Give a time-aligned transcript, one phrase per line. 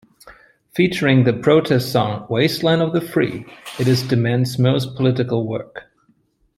[0.73, 3.45] Featuring the protest song "Wasteland of the Free",
[3.77, 5.91] it is DeMent's most political work.